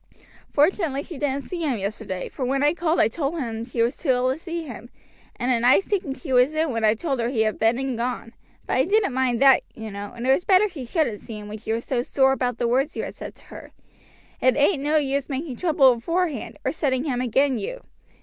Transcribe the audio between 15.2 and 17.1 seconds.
making trouble aforehand, or setting